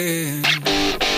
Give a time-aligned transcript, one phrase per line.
[0.00, 1.09] Yeah.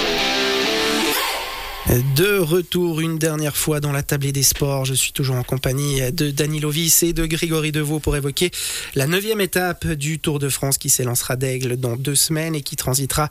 [1.93, 4.87] De retour une dernière fois dans la tablée des sports.
[4.87, 8.51] Je suis toujours en compagnie de Dani Lovis et de Grégory Deveau pour évoquer
[8.95, 12.77] la neuvième étape du Tour de France qui s'élancera d'Aigle dans deux semaines et qui
[12.77, 13.29] transitera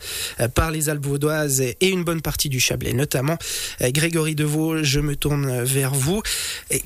[0.54, 2.94] par les Alpes vaudoises et une bonne partie du Chablais.
[2.94, 3.40] Notamment,
[3.82, 6.22] Grégory Deveau, je me tourne vers vous.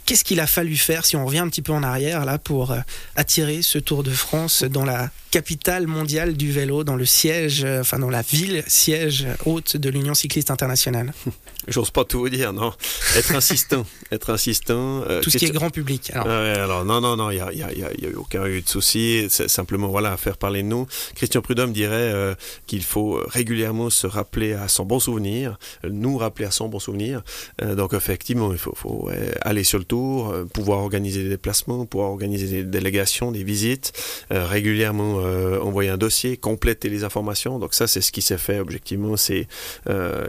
[0.05, 2.73] Qu'est-ce qu'il a fallu faire, si on revient un petit peu en arrière, là, pour
[3.17, 7.99] attirer ce Tour de France dans la capitale mondiale du vélo, dans le siège, enfin
[7.99, 11.13] dans la ville siège haute de l'Union cycliste internationale?
[11.67, 12.73] J'ose pas tout vous dire, non.
[13.15, 15.03] Être insistant, être insistant.
[15.07, 16.11] Euh, tout ce qui est grand public.
[16.13, 18.61] Alors, alors non, non, non, il y a, y, a, y a, eu aucun eu
[18.61, 19.27] de souci.
[19.29, 20.87] C'est simplement voilà, faire parler de nous.
[21.15, 22.35] Christian Prudhomme dirait euh,
[22.67, 27.23] qu'il faut régulièrement se rappeler à son bon souvenir, nous rappeler à son bon souvenir.
[27.61, 29.09] Euh, donc effectivement, il faut, faut
[29.41, 33.93] aller sur le tour, euh, pouvoir organiser des déplacements, pouvoir organiser des délégations, des visites,
[34.31, 35.15] euh, régulièrement
[35.61, 37.59] envoyer un dossier, compléter les informations.
[37.59, 39.47] Donc ça, c'est ce qui s'est fait objectivement ces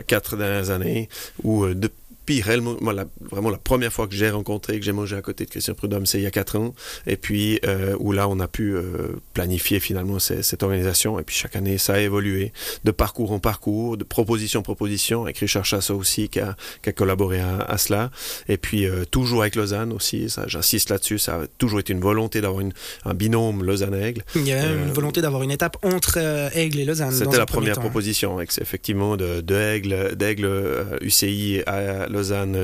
[0.07, 1.09] quatre dernières années
[1.43, 1.91] où euh, de
[2.27, 5.23] puis réellement, moi, la, vraiment la première fois que j'ai rencontré, que j'ai mangé à
[5.23, 6.75] côté de Christian Prudhomme, c'est il y a quatre ans.
[7.07, 11.21] Et puis euh, où là, on a pu euh, planifier finalement cette organisation.
[11.21, 12.53] Et puis chaque année, ça a évolué
[12.85, 16.89] de parcours en parcours, de proposition en proposition, avec Richard Chassot aussi qui a, qui
[16.89, 18.11] a collaboré à, à, cela.
[18.49, 22.41] Et puis euh, toujours avec Lausanne aussi, j'insiste là-dessus, ça a toujours été une volonté
[22.41, 22.65] d'avoir
[23.05, 24.25] un binôme Lausanne-Aigle.
[24.35, 26.19] Il y a une volonté d'avoir une étape entre
[26.57, 27.13] Aigle et Lausanne.
[27.13, 32.16] C'était la première proposition, effectivement, de, de Aigle, d'Aigle UCI à Lausanne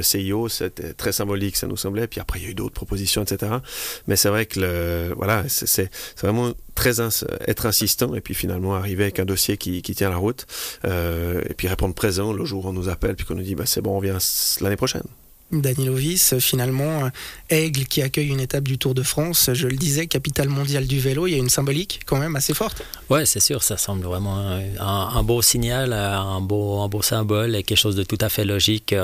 [0.02, 2.06] CIO, c'était très symbolique, ça nous semblait.
[2.06, 3.52] Puis après, il y a eu d'autres propositions, etc.
[4.06, 7.00] Mais c'est vrai que voilà, c'est vraiment très
[7.46, 10.46] être insistant et puis finalement arriver avec un dossier qui, qui tient la route
[10.84, 13.54] euh, et puis répondre présent le jour où on nous appelle puis qu'on nous dit
[13.54, 14.18] bah, c'est bon, on vient
[14.60, 15.04] l'année prochaine.
[15.52, 17.10] Danilovis, finalement,
[17.50, 20.98] Aigle qui accueille une étape du Tour de France, je le disais, capitale mondiale du
[20.98, 22.82] vélo, il y a une symbolique quand même assez forte.
[23.10, 27.54] Ouais, c'est sûr, ça semble vraiment un, un, beau signal, un beau, un beau symbole
[27.54, 28.94] et quelque chose de tout à fait logique,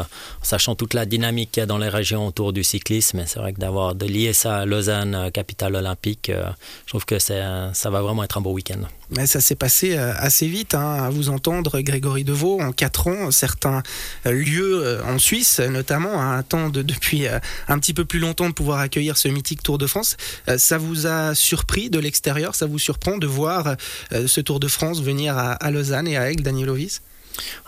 [0.42, 3.24] sachant toute la dynamique qu'il y a dans les régions autour du cyclisme.
[3.26, 7.70] C'est vrai que d'avoir de lier ça à Lausanne, capitale olympique, je trouve que ça
[7.84, 8.80] va vraiment être un beau week-end.
[9.10, 13.30] Mais ça s'est passé assez vite, hein, à vous entendre, Grégory Deveau, en quatre ans,
[13.30, 13.82] certains
[14.24, 19.16] lieux en Suisse notamment, hein, attendent depuis un petit peu plus longtemps de pouvoir accueillir
[19.16, 20.16] ce mythique Tour de France.
[20.56, 22.54] Ça vous a surpris de l'extérieur?
[22.54, 23.76] Ça vous surprend de voir
[24.10, 27.02] ce Tour de France venir à, Lausanne et à Aigle, Danielovis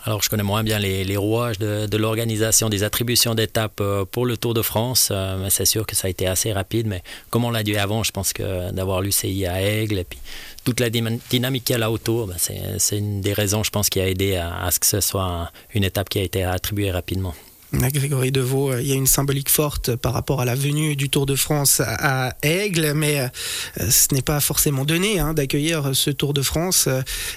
[0.05, 4.53] alors, je connais moins bien les, rouages de, l'organisation des attributions d'étapes pour le Tour
[4.53, 5.11] de France,
[5.49, 6.87] c'est sûr que ça a été assez rapide.
[6.87, 10.19] Mais comme on l'a dit avant, je pense que d'avoir l'UCI à Aigle et puis
[10.65, 13.89] toute la dynamique qu'il y a là autour, ben c'est une des raisons, je pense,
[13.89, 17.33] qui a aidé à ce que ce soit une étape qui a été attribuée rapidement.
[17.73, 21.25] Grégory Deveau, il y a une symbolique forte par rapport à la venue du Tour
[21.25, 23.29] de France à Aigle, mais
[23.77, 26.89] ce n'est pas forcément donné hein, d'accueillir ce Tour de France.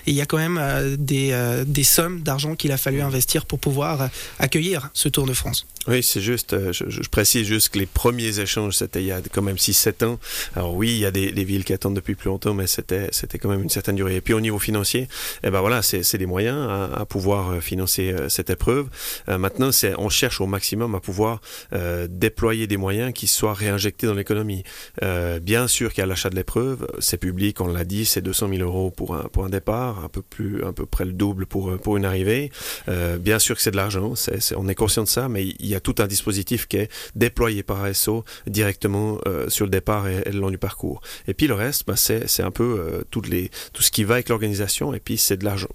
[0.06, 4.90] Il y a quand même des, sommes d'argent qu'il a fallu investir pour pouvoir accueillir
[4.92, 5.66] ce Tour de France.
[5.86, 9.42] Oui, c'est juste, je, précise juste que les premiers échanges, c'était il y a quand
[9.42, 10.18] même 6-7 ans.
[10.56, 13.50] Alors oui, il y a des, villes qui attendent depuis plus longtemps, mais c'était quand
[13.50, 14.16] même une certaine durée.
[14.16, 15.08] Et puis au niveau financier,
[15.42, 16.56] eh ben voilà, c'est des moyens
[16.94, 18.88] à, pouvoir financer cette épreuve.
[19.28, 21.40] Euh, maintenant, c'est on cherche au maximum à pouvoir
[21.72, 24.62] euh, déployer des moyens qui soient réinjectés dans l'économie.
[25.02, 28.20] Euh, bien sûr qu'il y a l'achat de l'épreuve, c'est public, on l'a dit, c'est
[28.20, 31.12] 200 000 euros pour un pour un départ, un peu plus, un peu près le
[31.12, 32.50] double pour pour une arrivée.
[32.88, 34.14] Euh, bien sûr que c'est de l'argent,
[34.56, 37.62] on est conscient de ça, mais il y a tout un dispositif qui est déployé
[37.62, 39.18] par ASO directement
[39.48, 41.00] sur le départ et, le long du parcours.
[41.28, 44.94] Et puis le reste, bah, c'est un peu les, tout ce qui va avec l'organisation.
[44.94, 45.68] Et puis c'est de l'argent,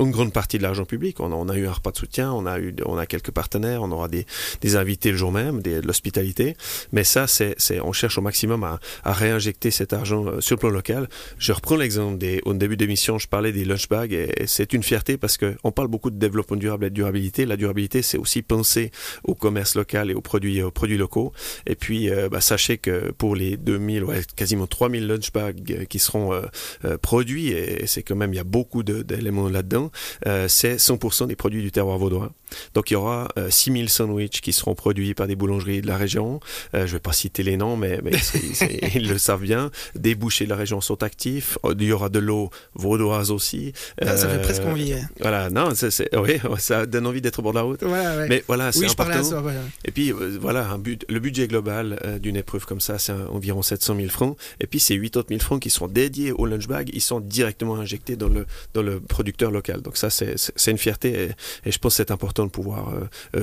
[0.00, 1.20] une grande partie de l'argent public.
[1.20, 3.90] On a, eu un repas de soutien, on a eu, on a quelques partenaires, on
[3.90, 4.26] aura des,
[4.60, 6.56] des invités le jour même, des, de l'hospitalité.
[6.92, 10.60] Mais ça, c'est, on cherche au maximum à, à, réinjecter cet argent euh, sur le
[10.60, 11.08] plan local.
[11.38, 14.82] Je reprends l'exemple des, au début d'émission, je parlais des lunch bags et, c'est une
[14.82, 17.46] fierté parce que on parle beaucoup de développement durable et de durabilité.
[17.46, 18.90] La durabilité, c'est aussi penser
[19.24, 21.32] au commerce local et aux produits, aux produits locaux.
[21.66, 25.98] Et puis, euh, bah, sachez que pour les 2000, ouais, quasiment 3000 lunch bags qui
[25.98, 26.42] seront euh,
[26.84, 29.85] euh, produits, et c'est quand même, il y a beaucoup d'éléments là-dedans,
[30.26, 32.32] euh, c'est 100% des produits du terroir vaudois.
[32.74, 35.96] Donc il y aura euh, 6000 sandwichs qui seront produits par des boulangeries de la
[35.96, 36.40] région.
[36.74, 39.08] Euh, je ne vais pas citer les noms, mais, mais c est, c est, ils
[39.08, 39.70] le savent bien.
[39.94, 41.58] Des bouchers de la région sont actifs.
[41.78, 43.72] Il y aura de l'eau vaudoise aussi.
[44.00, 44.92] Ah, ça fait presque envie.
[44.92, 45.08] Hein.
[45.20, 47.82] Voilà, non, est, oui, ça donne envie d'être au bord de la route.
[47.82, 48.28] Ouais.
[48.28, 49.22] Mais voilà, c'est oui, important.
[49.22, 49.60] Ça, voilà.
[49.84, 53.12] Et puis euh, voilà, un but, le budget global euh, d'une épreuve comme ça, c'est
[53.12, 54.36] environ 700 000 francs.
[54.60, 57.20] Et puis ces 8 autres 000 francs qui sont dédiés au lunch bag, ils sont
[57.20, 59.75] directement injectés dans le, dans le producteur local.
[59.82, 61.30] Donc ça, c'est une fierté
[61.64, 62.92] et, je pense que c'est important de pouvoir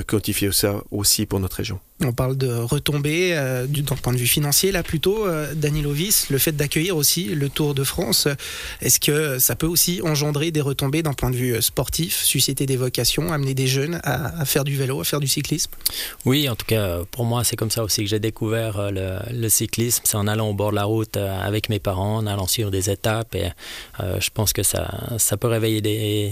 [0.08, 1.80] quantifier ça aussi pour notre région.
[2.04, 3.38] On parle de retombées
[3.68, 7.74] du, d'un point de vue financier, là plutôt, Danilovis, le fait d'accueillir aussi le Tour
[7.74, 8.28] de France,
[8.82, 12.78] est-ce que ça peut aussi engendrer des retombées d'un point de vue sportif, susciter des
[12.78, 15.72] vocations, amener des jeunes à, faire du vélo, à faire du cyclisme?
[16.26, 19.50] Oui, en tout cas, pour moi, c'est comme ça aussi que j'ai découvert le, le
[19.50, 20.02] cyclisme.
[20.06, 22.90] C'est en allant au bord de la route avec mes parents, en allant sur des
[22.90, 23.36] étapes.
[23.36, 23.50] Et
[24.00, 26.23] euh, je pense que ça, ça peut réveiller des,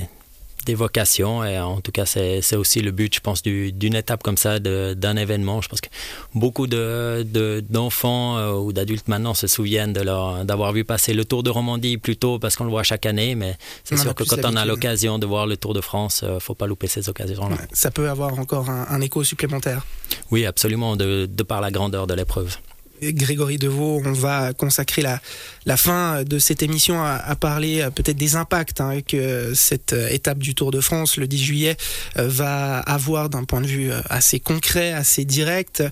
[0.66, 1.44] des vocations.
[1.44, 5.16] Et en tout cas c'est aussi le but je pense d'une étape comme ça d'un
[5.16, 5.62] événement.
[5.62, 5.90] Je pense que
[6.36, 11.44] beaucoup d'enfants de, d'enfants euh, ou d'adultes maintenant se souviennent d'avoir vu passer le Tour
[11.44, 13.36] de Romandie plus tôt parce qu'on le voit chaque année.
[13.36, 16.40] Mais c'est sûr que quand on a l'occasion de voir le Tour de France euh,
[16.40, 19.86] faut pas louper ces occasions là ça peut avoir encore un, écho supplémentaire.
[20.30, 22.58] Oui absolument de, de par la grandeur de l'épreuve
[23.02, 25.20] Grégory Deveau, on va consacrer la,
[25.66, 30.08] la fin de cette émission à, parler euh, peut-être des impacts hein, que cette euh,
[30.10, 31.78] étape du Tour de France le 10 juillet
[32.18, 35.84] euh, va avoir d'un point de vue assez concret, assez direct.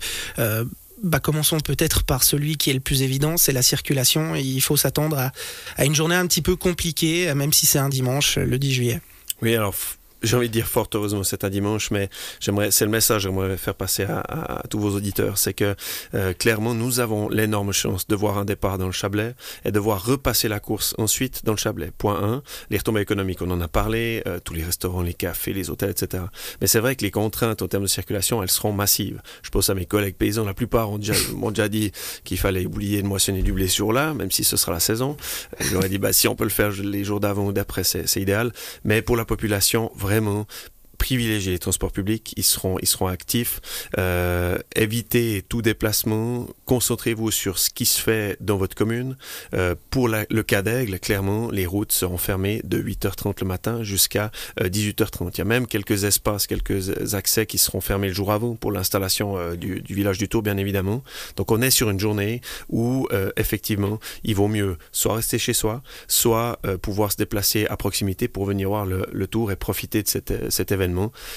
[1.01, 4.35] bah, commençons peut-être par celui qui est le plus évident, c'est la circulation.
[4.35, 5.31] Il faut s'attendre à,
[5.77, 9.01] à, une journée un petit peu compliquée, même si c'est un dimanche, le 10 juillet.
[9.41, 9.73] Oui, alors
[10.23, 13.29] j'ai envie de dire fort heureusement c'est un dimanche, mais j'aimerais, c'est le message que
[13.29, 15.75] j'aimerais faire passer à, tous vos auditeurs, c'est que
[16.13, 19.35] euh, clairement nous avons l'énorme chance de voir un départ dans le Chablais
[19.65, 21.91] et de voir repasser la course ensuite dans le Chablais.
[21.97, 25.53] Point 1, les retombées économiques, on en a parlé, euh, tous les restaurants, les cafés,
[25.53, 26.23] les hôtels, etc.
[26.61, 29.21] Mais c'est vrai que les contraintes en termes de circulation, elles seront massives.
[29.43, 31.91] Je pense à mes collègues paysans, la plupart ont déjà, m'ont déjà dit
[32.23, 35.17] qu'il fallait oublier de moissonner du blé sur là, même si ce sera la saison.
[35.71, 38.07] Leur ai dit, bah si on peut le faire les jours d'avant ou d'après, c'est,
[38.07, 38.51] c'est idéal.
[38.83, 40.45] Mais pour la population, vraiment
[40.99, 43.59] privilégier les transports publics, ils seront, ils seront actifs.
[43.97, 49.15] Euh, évitez tout déplacement, concentrez-vous sur ce qui se fait dans votre commune.
[49.55, 54.29] Euh, pour le cas d'Aigle, clairement, les routes seront fermées de 8h30 le matin jusqu'à
[54.59, 55.27] 18h30.
[55.27, 58.55] Euh, Il y a même quelques espaces, quelques accès qui seront fermés le jour avant
[58.55, 61.01] pour l'installation euh, du, du, village du Tour, bien évidemment.
[61.37, 65.53] Donc on est sur une journée où, euh, effectivement, il vaut mieux soit rester chez
[65.53, 70.03] soi, soit pouvoir se déplacer à proximité pour venir voir le, le Tour et profiter
[70.03, 70.88] de cet, cet événement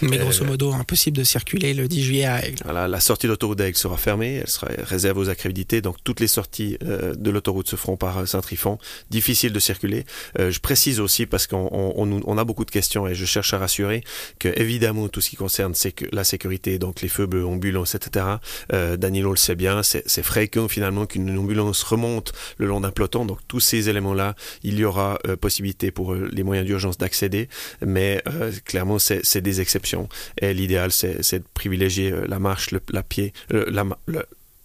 [0.02, 2.62] mais grosso euh, modo, impossible de circuler le 10 juillet à Aigle.
[2.64, 6.20] Voilà, la sortie de l'autoroute d'Aigle sera fermée, elle sera réservée aux accrédités, donc toutes
[6.20, 8.78] les sorties euh, de l'autoroute se feront par Saint-Trifon.
[9.10, 10.04] Difficile de circuler.
[10.38, 13.58] Euh, je précise aussi, parce qu'on on, a beaucoup de questions et je cherche à
[13.58, 14.02] rassurer,
[14.38, 15.74] que évidemment, tout ce qui concerne
[16.12, 18.26] la sécurité, donc les feux bleus, ambulances, etc.,
[18.70, 23.38] Danilo le sait bien, c'est fréquent finalement qu'une ambulance remonte le long d'un peloton, donc
[23.48, 27.48] tous ces éléments-là, il y aura possibilité pour les moyens d'urgence d'accéder,
[27.84, 28.22] mais
[28.64, 30.08] clairement, c'est des exceptions.
[30.40, 33.84] Et l'idéal, c'est de privilégier euh, la marche, le, la pied, euh, la,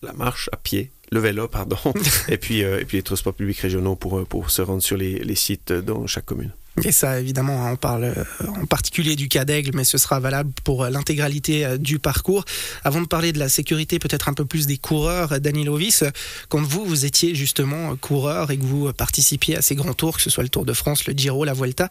[0.01, 1.77] la marche à pied le vélo, pardon,
[2.27, 5.19] et puis euh, et puis les transports publics régionaux pour pour se rendre sur les,
[5.19, 6.51] les sites dans chaque commune.
[6.83, 10.51] Et ça, évidemment, on parle euh, en particulier du cas d'Aigle, mais ce sera valable
[10.63, 12.45] pour euh, l'intégralité euh, du parcours.
[12.83, 16.03] Avant de parler de la sécurité, peut-être un peu plus des coureurs, Danilovis,
[16.50, 20.21] quand vous, vous étiez justement coureur et que vous participiez à ces grands tours, que
[20.21, 21.89] ce soit le Tour de France, le Giro, la Vuelta,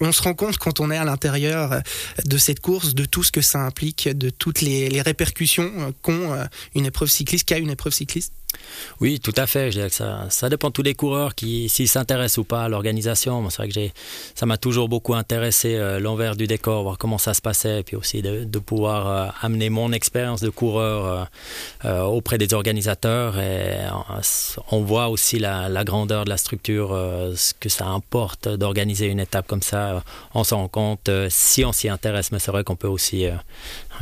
[0.00, 1.80] on, se rend compte quand on est à l'intérieur
[2.24, 6.36] de cette course, de tout ce que ça implique, de toutes les, les répercussions qu'ont
[6.74, 8.32] une épreuve cycliste, qu'a une épreuve cycliste?
[9.00, 9.70] Oui, tout à fait.
[9.90, 13.48] Ça, ça dépend de tous les coureurs qui s'ils s'intéressent ou pas à l'organisation.
[13.50, 13.94] C'est vrai que
[14.34, 17.82] ça m'a toujours beaucoup intéressé euh, l'envers du décor, voir comment ça se passait, et
[17.82, 21.28] puis aussi de, pouvoir euh, amener mon expérience de coureur
[21.84, 23.36] euh, auprès des organisateurs.
[24.72, 26.88] On voit aussi la, la grandeur de la structure,
[27.36, 30.02] ce que ça importe d'organiser une étape comme ça.
[30.34, 33.26] On s'en rend compte si on s'y intéresse, mais c'est vrai qu'on peut aussi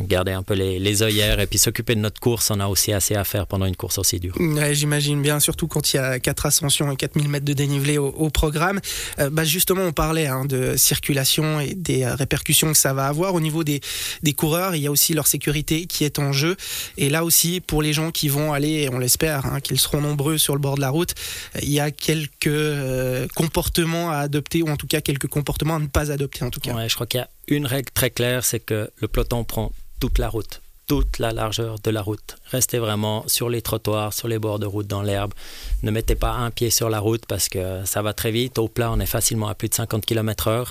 [0.02, 2.50] garder un peu les, les œillères et puis s'occuper de notre course.
[2.50, 4.36] On a aussi assez à faire pendant une course aussi dure.
[4.72, 8.30] J'imagine bien, surtout quand il y a 4 ascensions et 4000 mètres de dénivelé au,
[8.30, 8.80] programme.
[9.18, 13.06] Euh, bah justement, on parlait hein, de circulation et des euh, répercussions que ça va
[13.06, 13.34] avoir.
[13.34, 13.80] Au niveau des,
[14.22, 16.56] des coureurs, il y a aussi leur sécurité qui est en jeu.
[16.98, 20.38] Et là aussi, pour les gens qui vont aller, on l'espère, hein, qu'ils seront nombreux
[20.38, 21.14] sur le bord de la route,
[21.62, 25.78] il y a quelques euh, comportements à adopter, ou en tout cas quelques comportements à
[25.78, 26.74] ne pas adopter en tout cas.
[26.74, 29.72] Ouais, je crois qu'il y a une règle très claire, c'est que le peloton prend
[30.00, 32.36] toute la route toute la largeur de la route.
[32.50, 35.34] Restez vraiment sur les trottoirs, sur les bords de route, dans l'herbe.
[35.82, 38.58] Ne mettez pas un pied sur la route parce que ça va très vite.
[38.58, 40.68] Au plat, on est facilement à plus de 50 km/h.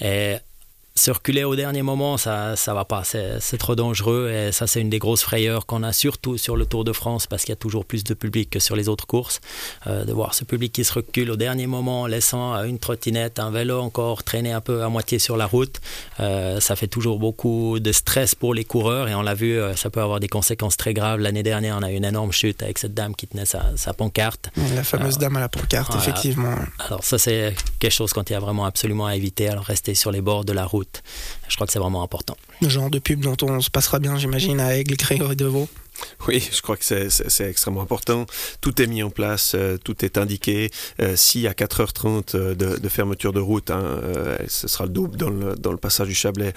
[0.00, 0.36] Et
[0.94, 4.80] se reculer au dernier moment, ça ça va pas, c'est trop dangereux et ça c'est
[4.80, 7.54] une des grosses frayeurs qu'on a surtout sur le Tour de France parce qu'il y
[7.54, 9.40] a toujours plus de public que sur les autres courses.
[9.86, 13.50] Euh, de voir ce public qui se recule au dernier moment, laissant une trottinette, un
[13.50, 15.80] vélo encore traîner un peu à moitié sur la route,
[16.18, 19.76] euh, ça fait toujours beaucoup de stress pour les coureurs et on l'a vu, euh,
[19.76, 21.20] ça peut avoir des conséquences très graves.
[21.20, 23.94] L'année dernière, on a eu une énorme chute avec cette dame qui tenait sa, sa
[23.94, 24.50] pancarte.
[24.74, 26.56] La fameuse dame à la pancarte, effectivement.
[26.78, 29.94] Alors ça c'est quelque chose quand il y a vraiment absolument à éviter, alors rester
[29.94, 30.79] sur les bords de la route.
[31.48, 32.36] Je crois que c'est vraiment important.
[32.60, 35.68] Le genre de pub dont on se passera bien, j'imagine, à Aigle, Grégory Deveau.
[36.28, 38.26] Oui, je crois que c'est extrêmement important.
[38.60, 40.70] Tout est mis en place, euh, tout est indiqué.
[41.00, 44.00] Euh, si à 4h30 euh, de, de, fermeture de route, hein,
[44.48, 46.52] ce sera le double dans le, dans le passage du Chablais,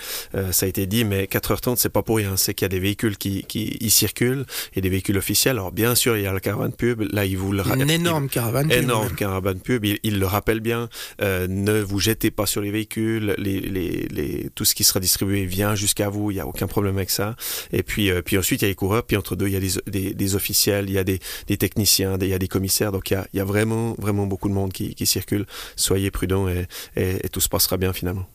[0.51, 2.37] ça a été dit, mais 4h30, c'est pas pour rien.
[2.37, 5.57] C'est qu'il y a des véhicules qui, qui y circulent et des véhicules officiels.
[5.57, 7.01] Alors bien sûr, il y a la caravane pub.
[7.13, 8.83] Là, il vous le Une énorme caravane pub.
[8.83, 9.85] Énorme caravane pub.
[9.85, 10.89] Il, il, le rappelle bien.
[11.21, 13.35] ne vous jetez pas sur les véhicules.
[13.37, 16.31] Les, les, les, tout ce qui sera distribué vient jusqu'à vous.
[16.31, 17.35] Il n'y a aucun problème avec ça.
[17.71, 19.03] Et puis, puis ensuite, il y a les coureurs.
[19.03, 21.19] Puis entre il y a des, officiels, il y a des,
[21.57, 22.91] techniciens, il y a des commissaires.
[22.91, 25.45] Donc il y a, vraiment, vraiment beaucoup de monde qui, circule.
[25.75, 28.25] Soyez prudents et, et, et tout se passera bien finalement.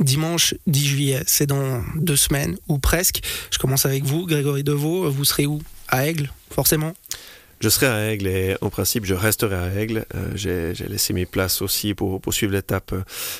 [0.00, 3.20] Dimanche 10 juillet, c'est dans deux semaines ou presque.
[3.50, 5.08] Je commence avec vous, Grégory Deveau.
[5.10, 5.60] Vous serez où?
[5.88, 6.94] À Aigle, forcément?
[7.64, 10.04] Je serai à Aigle et en principe je resterai à Aigle.
[10.14, 12.94] Euh, J'ai laissé mes places aussi pour, suivre l'étape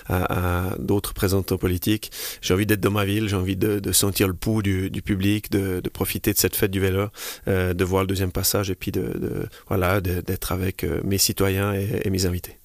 [0.06, 2.10] à, à d'autres présentants politiques.
[2.40, 5.82] J'ai envie d'être dans ma ville, j'ai envie de, sentir le pouls du, public, de,
[5.92, 7.08] profiter de cette fête du vélo,
[7.48, 11.74] euh, de voir le deuxième passage et puis de, voilà d'être avec euh, mes citoyens
[11.74, 12.63] et, et mes invités.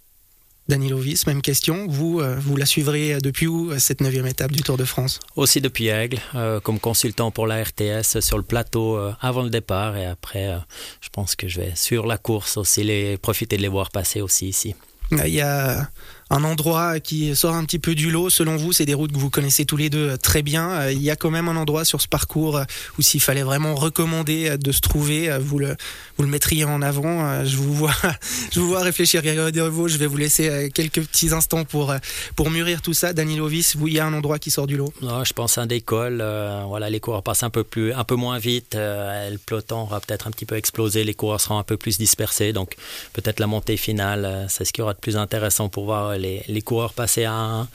[0.70, 1.88] Daniel Ovis, même question.
[1.90, 5.20] Vous, euh, vous la suivrez depuis où cette neuvième étape du Tour de France?
[5.36, 9.50] Aussi depuis Aigle, euh, comme consultant pour la RTS sur le plateau euh, avant le
[9.50, 10.60] départ et après, euh,
[11.02, 14.22] je pense que je vais sur la course aussi les profiter de les voir passer
[14.22, 14.76] aussi ici.
[15.12, 15.90] Il y a
[16.30, 19.18] un endroit qui sort un petit peu du lot selon vous C'est des routes que
[19.18, 20.90] vous connaissez tous les deux très bien.
[20.90, 22.60] Il y a quand même un endroit sur ce parcours
[22.98, 25.76] où s'il fallait vraiment recommander de se trouver, vous le,
[26.20, 27.46] mettriez en avant.
[27.46, 27.96] Je vous vois,
[28.52, 29.22] je vous vois réfléchir.
[29.24, 31.94] Je vais vous laisser quelques petits instants pour,
[32.36, 33.14] pour mûrir tout ça.
[33.14, 35.58] Daniel Ovis, vous, il y a un endroit qui sort du lot non, Je pense
[35.58, 36.20] à d'école.
[36.22, 38.76] Euh, voilà, les coureurs passent un peu, plus, un peu moins vite.
[38.76, 41.04] Euh, le peloton aura peut-être un petit peu explosé.
[41.04, 42.54] Les coureurs seront un peu plus dispersés.
[42.54, 42.76] Donc
[43.14, 46.62] peut-être la montée finale, c'est ce qui aura de plus intéressant pour voir les, les
[46.62, 47.68] coureurs passer à 1.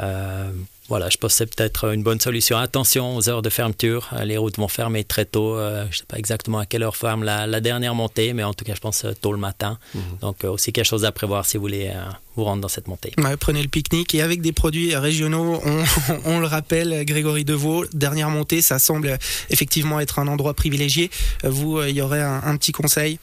[0.00, 0.50] Euh,
[0.88, 2.56] voilà, je pense que c'est peut-être une bonne solution.
[2.56, 4.08] Attention aux heures de fermeture.
[4.24, 5.54] Les routes vont fermer très tôt.
[5.54, 8.42] Euh, je ne sais pas exactement à quelle heure ferme la, la, dernière montée, mais
[8.42, 9.78] en tout cas, je pense tôt le matin.
[9.94, 10.20] -hmm.
[10.22, 12.00] Donc, euh, aussi quelque chose à prévoir si vous voulez euh,
[12.36, 13.12] vous rendre dans cette montée.
[13.18, 15.84] Ouais, prenez le pique-nique et avec des produits régionaux, on,
[16.24, 19.18] on, le rappelle, Grégory Deveau, dernière montée, ça semble
[19.50, 21.10] effectivement être un endroit privilégié.
[21.44, 23.18] Vous, il y aurait un, un petit conseil?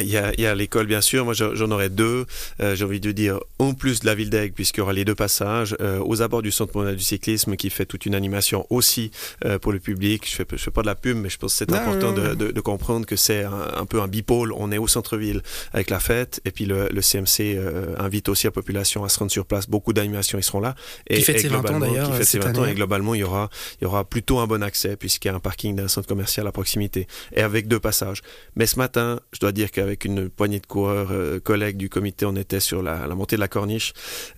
[0.00, 1.24] Il y a, l'école, bien sûr.
[1.24, 2.26] Moi, j'en aurais deux.
[2.60, 5.04] Euh, J'ai envie de dire, en plus de la ville d'Aigle, puisqu'il y aura les
[5.04, 8.66] deux passages, euh, aux abords du Centre mondial du cyclisme, qui fait toute une animation
[8.70, 9.10] aussi
[9.44, 10.28] euh, pour le public.
[10.28, 12.34] Je fais, je fais pas de la pub, mais je pense que c'est important de,
[12.34, 14.52] de, de, comprendre que c'est un, un, peu un bipôle.
[14.52, 17.58] On est au centre-ville avec la fête, et puis le, le CMC
[17.98, 19.68] invite aussi la population à se rendre sur place.
[19.68, 20.74] Beaucoup d'animations, ils seront là.
[21.08, 22.10] Et, qui fait ses 20 ans, d'ailleurs.
[22.10, 24.46] Qui fait ses 20 ans, et globalement, il y aura, il y aura plutôt un
[24.46, 27.80] bon accès, puisqu'il y a un parking d'un centre commercial à proximité, et avec deux
[27.80, 28.22] passages.
[28.56, 32.24] Mais ce matin, je dois dire qu'avec une poignée de coureurs, euh, collègues du comité,
[32.24, 33.92] on était sur la, la montée de la corniche.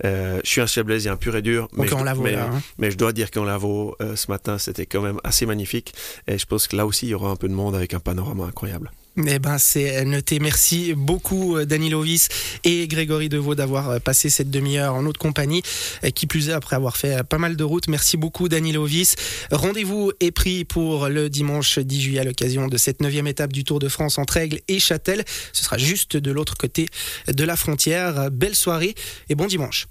[0.04, 2.62] Euh, je suis un Chablaisien un pur et dur, mais, okay, je, mais, là, hein.
[2.78, 5.92] mais, je dois dire qu'en Lavaux, euh, ce matin, c'était quand même assez magnifique.
[6.26, 8.00] Et je pense que là aussi, il y aura un peu de monde avec un
[8.00, 8.90] panorama incroyable.
[9.16, 10.40] Eh ben, c'est noté.
[10.40, 12.28] Merci beaucoup, Dani Lovis
[12.64, 15.62] et Grégory Deveau, d'avoir passé cette demi-heure en notre compagnie.
[16.14, 17.86] Qui plus est, après avoir fait pas mal de routes.
[17.86, 19.14] Merci beaucoup, Dani Lovis.
[19.52, 23.62] Rendez-vous est pris pour le dimanche 10 juillet à l'occasion de cette neuvième étape du
[23.62, 25.24] Tour de France entre Aigle et Châtel.
[25.52, 26.88] Ce sera juste de l'autre côté
[27.28, 28.32] de la frontière.
[28.32, 28.96] Belle soirée
[29.28, 29.86] et bon dimanche.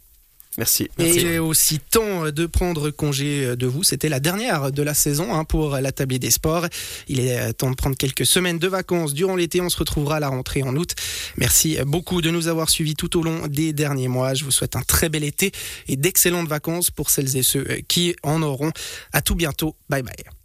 [0.58, 0.90] Merci.
[1.00, 3.84] Et il est aussi temps de prendre congé de vous.
[3.84, 6.68] C'était la dernière de la saison hein, pour la tablée des sports.
[7.08, 9.62] Il est temps de prendre quelques semaines de vacances durant l'été.
[9.62, 10.96] On se retrouvera à la rentrée en août.
[11.38, 14.34] Merci beaucoup de nous avoir suivis tout au long des derniers mois.
[14.34, 15.52] Je vous souhaite un très bel été
[15.88, 18.72] et d'excellentes vacances pour celles et ceux qui en auront.
[19.12, 19.76] À tout bientôt.
[19.90, 20.34] Bye bye.